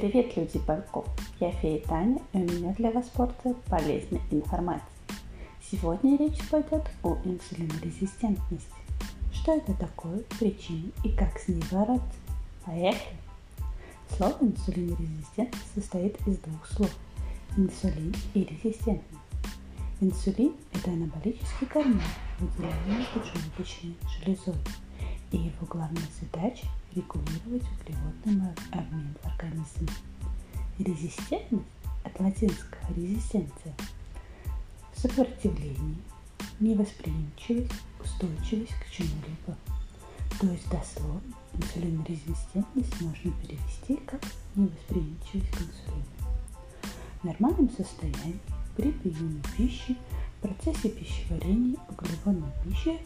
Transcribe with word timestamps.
Привет, 0.00 0.34
люди 0.34 0.58
парков! 0.60 1.06
Я 1.40 1.52
Фея 1.52 1.78
Таня, 1.82 2.22
и 2.32 2.38
у 2.38 2.40
меня 2.40 2.72
для 2.72 2.90
вас 2.90 3.04
порция 3.08 3.52
полезной 3.68 4.22
информации. 4.30 4.86
Сегодня 5.70 6.16
речь 6.16 6.40
пойдет 6.48 6.90
о 7.02 7.18
инсулинорезистентности. 7.22 8.72
Что 9.30 9.56
это 9.58 9.74
такое, 9.74 10.20
причины 10.38 10.90
и 11.04 11.10
как 11.10 11.38
с 11.38 11.48
ней 11.48 11.62
бороться? 11.70 12.16
Поехали! 12.64 13.18
Слово 14.16 14.36
инсулинорезистентность 14.40 15.74
состоит 15.74 16.16
из 16.26 16.38
двух 16.38 16.66
слов– 16.66 16.96
инсулин 17.58 18.14
и 18.32 18.44
резистентность. 18.44 19.04
Инсулин– 20.00 20.54
это 20.72 20.92
анаболический 20.92 21.66
гормон, 21.74 22.00
выделяемый 22.38 23.04
поджелудочной 23.12 23.94
железой, 24.18 24.54
и 25.32 25.36
его 25.38 25.66
главная 25.68 26.02
задача– 26.20 26.66
регулировать 26.94 27.64
углеводный 27.80 28.52
обмен 28.72 29.14
в 29.22 29.26
организме. 29.26 29.88
Резистентность 30.78 31.64
от 32.04 32.18
латинского 32.18 32.94
резистенция– 32.96 33.74
сопротивление, 34.96 35.96
невосприимчивость, 36.58 37.72
устойчивость 38.02 38.74
к 38.74 38.90
чему-либо. 38.90 39.56
То 40.40 40.46
есть 40.46 40.68
дословно 40.70 41.20
инсулинорезистентность 41.54 43.00
можно 43.00 43.32
перевести 43.42 43.96
как 44.06 44.20
невосприимчивость 44.54 45.50
к 45.50 45.60
инсулину. 45.60 46.04
В 47.20 47.24
нормальном 47.24 47.70
состоянии 47.70 48.40
при 48.76 48.90
приеме 48.92 49.42
пищи 49.56 49.96
в 50.38 50.42
процессе 50.42 50.88
пищеварения 50.88 51.76
углеводной 51.88 52.52
пищи 52.64 52.98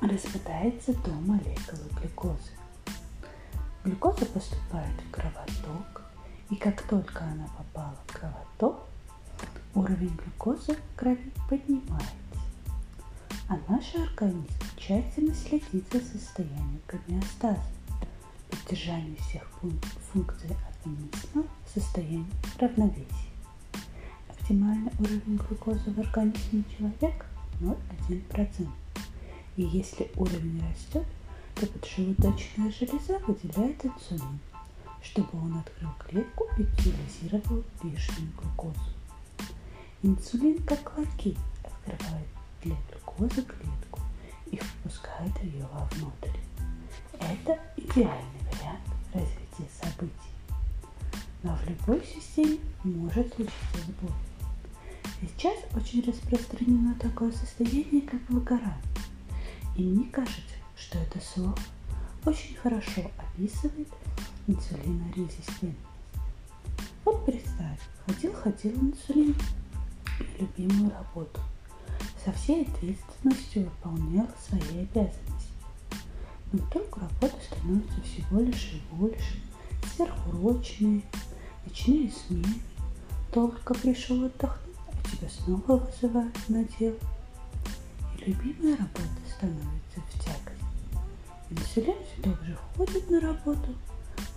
распадается 0.00 0.94
до 0.94 1.10
молекулы 1.10 1.88
глюкозы. 2.00 2.50
Глюкоза 3.84 4.26
поступает 4.26 4.94
в 5.00 5.10
кровоток, 5.10 6.02
и 6.50 6.56
как 6.56 6.82
только 6.82 7.24
она 7.24 7.46
попала 7.56 7.96
в 8.06 8.12
кровоток, 8.12 8.80
уровень 9.74 10.16
глюкозы 10.16 10.74
в 10.74 10.96
крови 10.96 11.32
поднимается. 11.48 12.08
А 13.48 13.58
наш 13.68 13.94
организм 13.94 14.46
тщательно 14.76 15.34
следит 15.34 15.84
за 15.92 16.00
состоянием 16.00 16.80
гомеостаза, 16.86 17.60
поддержанием 18.50 19.16
всех 19.16 19.42
функций 20.12 20.56
организма 20.82 21.44
в 21.66 21.74
состоянии 21.74 22.26
равновесия. 22.58 23.06
Оптимальный 24.28 24.92
уровень 24.98 25.36
глюкозы 25.48 25.90
в 25.90 25.98
организме 25.98 26.64
человека 26.76 27.26
0,1%. 27.60 28.68
И 29.56 29.62
если 29.62 30.10
уровень 30.16 30.62
растет, 30.70 31.06
то 31.54 31.66
поджелудочная 31.66 32.70
железа 32.70 33.18
выделяет 33.26 33.84
инсулин, 33.84 34.38
чтобы 35.02 35.28
он 35.32 35.58
открыл 35.58 35.90
клетку 35.98 36.46
и 36.56 36.62
утилизировал 36.62 37.64
лишнюю 37.82 38.30
глюкозу. 38.40 38.80
Инсулин, 40.02 40.62
как 40.62 40.96
лаки, 40.96 41.36
открывает 41.64 42.28
для 42.62 42.76
глюкозы 42.88 43.42
клетку 43.42 44.00
и 44.50 44.56
впускает 44.56 45.36
ее 45.42 45.66
вовнутрь. 45.72 46.38
Это 47.12 47.58
идеальный 47.76 48.40
вариант 48.50 48.80
развития 49.12 49.68
событий. 49.82 50.14
Но 51.42 51.56
в 51.56 51.68
любой 51.68 52.02
системе 52.04 52.58
может 52.84 53.34
случиться 53.34 53.78
сбой. 53.86 54.14
Сейчас 55.20 55.58
очень 55.76 56.02
распространено 56.02 56.94
такое 56.94 57.30
состояние, 57.32 58.02
как 58.02 58.20
выгорание. 58.30 58.89
И 59.76 59.82
мне 59.82 60.06
кажется, 60.10 60.54
что 60.76 60.98
это 60.98 61.20
слово 61.20 61.56
очень 62.24 62.56
хорошо 62.56 63.10
описывает 63.18 63.88
инсулинорезистентность. 64.46 65.78
Вот 67.04 67.24
представь, 67.24 67.80
ходил-ходил 68.06 68.72
инсулин 68.72 69.34
на 70.18 70.40
любимую 70.40 70.90
работу. 70.90 71.40
Со 72.24 72.32
всей 72.32 72.62
ответственностью 72.62 73.64
выполнял 73.64 74.28
свои 74.46 74.82
обязанности. 74.82 75.50
Но 76.52 76.58
вдруг 76.58 76.96
работа 76.98 77.36
становится 77.46 78.00
всего 78.02 78.40
лишь 78.40 78.72
и 78.72 78.94
больше, 78.94 79.40
сверхурочные, 79.94 81.02
ночные 81.64 82.10
смены. 82.10 82.60
Только 83.32 83.74
пришел 83.74 84.24
отдохнуть, 84.24 84.76
а 84.88 85.08
тебя 85.08 85.28
снова 85.28 85.76
вызывают 85.76 86.48
на 86.48 86.64
дело. 86.64 86.96
И 88.30 88.32
любимая 88.32 88.76
работа 88.76 89.08
становится 89.28 90.00
в 90.08 90.24
тягость. 90.24 90.62
Инсулин 91.50 91.96
все 92.04 92.22
так 92.22 92.40
же 92.44 92.56
ходит 92.76 93.10
на 93.10 93.20
работу, 93.20 93.74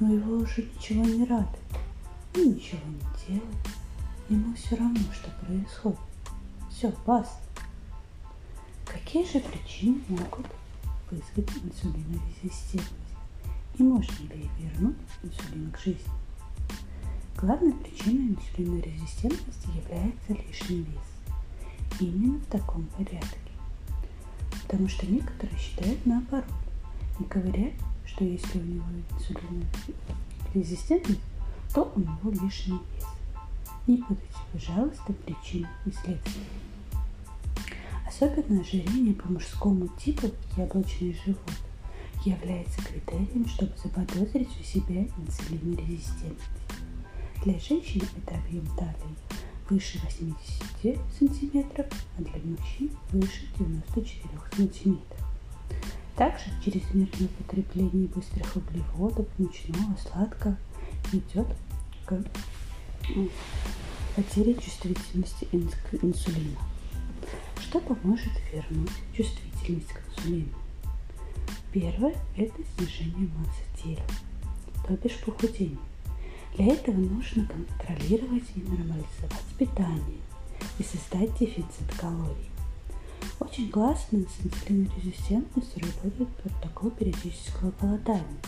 но 0.00 0.12
его 0.12 0.38
уже 0.38 0.62
ничего 0.62 1.04
не 1.04 1.24
радует. 1.24 1.60
Он 2.34 2.54
ничего 2.54 2.80
не 2.88 3.28
делает. 3.28 3.68
Ему 4.28 4.56
все 4.56 4.74
равно, 4.74 4.98
что 5.14 5.30
происходит. 5.40 6.00
Все, 6.68 6.92
баста. 7.06 7.38
Какие 8.86 9.24
же 9.24 9.38
причины 9.38 10.00
могут 10.08 10.46
вызвать 11.08 11.56
инсулинорезистентность? 11.62 12.90
И 13.78 13.84
можно 13.84 14.24
ли 14.32 14.50
вернуть 14.58 14.96
инсулин 15.22 15.70
к 15.70 15.78
жизни? 15.78 16.12
Главной 17.36 17.72
причиной 17.72 18.34
инсулинорезистентности 18.34 19.68
является 19.76 20.32
лишний 20.32 20.78
вес. 20.78 22.00
Именно 22.00 22.40
в 22.40 22.46
таком 22.46 22.84
порядке. 22.86 23.45
Потому 24.66 24.88
что 24.88 25.06
некоторые 25.06 25.56
считают 25.58 26.04
наоборот 26.04 26.44
и 27.20 27.24
говорят, 27.24 27.72
что 28.04 28.24
если 28.24 28.58
у 28.58 28.62
него 28.62 28.84
инсулинорезистентность, 29.12 31.20
то 31.72 31.92
у 31.94 32.00
него 32.00 32.42
лишний 32.42 32.74
вес. 32.74 33.06
Не 33.86 33.98
путайте, 33.98 34.40
пожалуйста, 34.52 35.12
причины 35.12 35.68
и 35.84 35.90
следствия. 35.90 36.42
Особенно 38.08 38.60
ожирение 38.60 39.14
по 39.14 39.30
мужскому 39.30 39.86
типу 39.98 40.30
яблочный 40.56 41.16
живот 41.24 41.38
является 42.24 42.82
критерием, 42.82 43.46
чтобы 43.46 43.72
заподозрить 43.80 44.48
у 44.60 44.64
себя 44.64 45.06
инсулинорезистентность. 45.18 46.42
Для 47.44 47.60
женщин 47.60 48.02
это 48.16 48.34
объем 48.34 48.66
талии 48.76 49.16
выше 49.68 50.00
80 50.04 50.98
сантиметров, 51.18 51.86
а 52.18 52.22
для 52.22 52.40
мужчин 52.44 52.90
выше 53.10 53.48
94 53.58 54.28
сантиметров. 54.56 55.18
Также 56.16 56.44
чрезмерное 56.64 57.28
употребление 57.40 58.08
быстрых 58.08 58.56
углеводов, 58.56 59.26
мучного, 59.38 59.96
сладкого 60.00 60.56
ведет 61.12 61.46
к 62.06 62.22
потере 64.14 64.54
чувствительности 64.54 65.44
к 65.44 66.02
инсулину. 66.02 66.56
Что 67.60 67.80
поможет 67.80 68.32
вернуть 68.52 68.90
чувствительность 69.14 69.92
к 69.92 70.00
инсулину? 70.08 70.48
Первое– 71.72 72.14
это 72.36 72.62
снижение 72.76 73.28
массы 73.36 73.82
тела, 73.82 74.06
то 74.86 74.94
бишь 74.94 75.18
похудение. 75.18 75.78
Для 76.56 76.72
этого 76.72 76.96
нужно 76.96 77.46
контролировать 77.46 78.44
и 78.54 78.60
нормализовать 78.60 79.44
питание 79.58 80.20
и 80.78 80.82
создать 80.82 81.38
дефицит 81.38 81.92
калорий. 82.00 82.48
Очень 83.40 83.70
классно 83.70 84.20
с 84.20 84.46
инсулинорезистентностью 84.46 85.82
работает 85.82 86.28
протокол 86.36 86.90
периодического 86.92 87.72
голодания. 87.78 88.40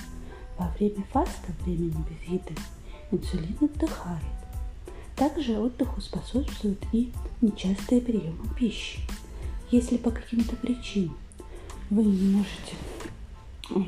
Во 0.56 0.68
время 0.78 1.04
фаста, 1.12 1.52
времени 1.60 2.02
без 2.08 2.28
еды, 2.32 2.54
инсулин 3.10 3.56
отдыхает. 3.60 4.24
Также 5.14 5.58
отдыху 5.58 6.00
способствуют 6.00 6.82
и 6.92 7.12
нечастые 7.42 8.00
приемы 8.00 8.48
пищи. 8.58 9.00
Если 9.70 9.98
по 9.98 10.10
каким-то 10.10 10.56
причинам 10.56 11.16
вы 11.90 12.04
не 12.04 12.36
можете 12.36 13.86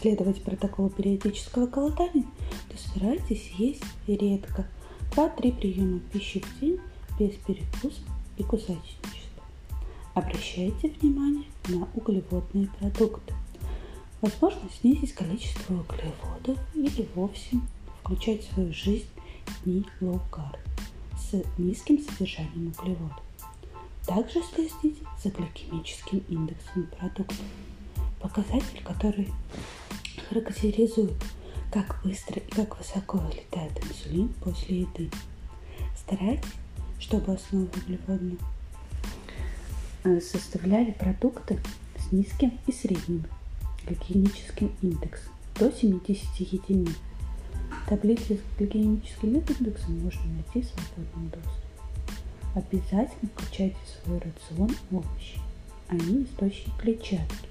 следовать 0.00 0.42
протоколу 0.42 0.88
периодического 0.88 1.66
голодания, 1.66 2.24
старайтесь 2.78 3.50
есть 3.58 3.84
редко 4.06 4.66
2-3 5.12 5.58
приема 5.58 6.00
пищи 6.12 6.40
в 6.40 6.60
день 6.60 6.78
без 7.18 7.34
перекуса 7.36 8.00
и 8.36 8.42
кусачничества. 8.42 9.42
Обращайте 10.14 10.88
внимание 10.88 11.44
на 11.68 11.88
углеводные 11.94 12.68
продукты. 12.78 13.34
Возможно 14.20 14.62
снизить 14.80 15.12
количество 15.12 15.74
углеводов 15.74 16.58
или 16.74 17.08
вовсе 17.14 17.60
включать 18.00 18.42
в 18.42 18.54
свою 18.54 18.72
жизнь 18.72 19.08
дни 19.64 19.84
carb 20.00 20.56
с 21.16 21.42
низким 21.58 21.98
содержанием 22.00 22.72
углеводов. 22.78 23.22
Также 24.06 24.40
следите 24.42 25.02
за 25.22 25.30
гликемическим 25.30 26.22
индексом 26.28 26.86
продуктов, 26.98 27.44
показатель, 28.20 28.82
который 28.82 29.28
характеризует, 30.28 31.14
как 31.70 32.00
быстро 32.02 32.40
и 32.40 32.50
как 32.50 32.78
высоко 32.78 33.18
вылетает 33.18 33.72
инсулин 33.84 34.28
после 34.40 34.80
еды. 34.80 35.10
Старайтесь, 35.96 36.48
чтобы 36.98 37.34
основу 37.34 37.66
углеводную 37.66 38.38
э, 40.04 40.20
составляли 40.20 40.92
продукты 40.92 41.58
с 41.98 42.12
низким 42.12 42.58
и 42.66 42.72
средним 42.72 43.24
гликемическим 43.86 44.72
индексом 44.82 45.32
до 45.58 45.70
70 45.70 46.36
единиц. 46.36 46.96
таблице 47.88 48.36
с 48.38 48.58
гликемическим 48.58 49.36
индексом 49.36 49.98
можно 50.00 50.22
найти 50.24 50.68
свободный 50.68 51.30
доступ. 51.30 51.68
Обязательно 52.54 53.30
включайте 53.34 53.76
в 53.84 54.04
свой 54.04 54.18
рацион 54.18 54.74
овощи. 54.90 55.38
Они 55.88 56.24
источник 56.24 56.76
клетчатки, 56.76 57.48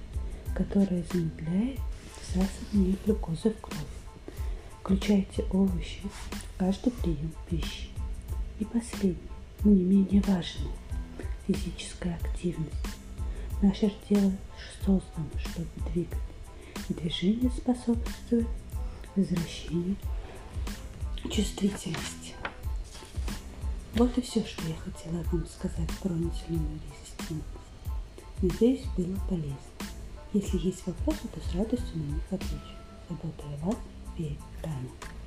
которая 0.54 1.04
замедляет 1.12 1.78
всасывание 2.22 2.96
глюкозы 3.04 3.50
в 3.50 3.60
кровь. 3.60 3.97
Включайте 4.80 5.44
овощи 5.50 6.00
в 6.02 6.58
каждый 6.58 6.92
прием 6.92 7.32
пищи. 7.48 7.88
И 8.58 8.64
последнее, 8.64 9.16
но 9.64 9.70
не 9.70 9.82
менее 9.82 10.22
важное, 10.22 10.72
физическая 11.46 12.18
активность. 12.22 12.74
Наше 13.60 13.92
тело 14.08 14.32
создано, 14.80 15.28
чтобы 15.38 15.66
двигать. 15.92 16.18
Движение 16.88 17.50
способствует 17.50 18.46
возвращению 19.14 19.96
чувствительности. 21.30 22.34
Вот 23.94 24.16
и 24.16 24.20
все, 24.20 24.44
что 24.44 24.62
я 24.68 24.76
хотела 24.76 25.22
вам 25.32 25.46
сказать 25.46 25.90
про 26.00 26.10
инсулиновую 26.10 26.80
резистентность. 26.88 27.44
Надеюсь, 28.40 28.84
было 28.96 29.18
полезно. 29.28 29.56
Если 30.32 30.58
есть 30.58 30.86
вопросы, 30.86 31.26
то 31.34 31.40
с 31.40 31.54
радостью 31.54 31.96
на 31.96 32.14
них 32.14 32.22
отвечу. 32.30 32.76
Забота 33.08 33.42
о 33.44 33.56
вас, 34.18 34.28
Верь, 34.28 34.38
Таня. 34.62 35.17